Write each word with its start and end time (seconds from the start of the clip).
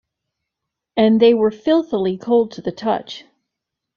And 0.97 1.19
they 1.19 1.35
were 1.35 1.51
filthily 1.51 2.17
cold 2.19 2.49
to 2.53 2.61
the 2.63 2.71
touch. 2.71 3.23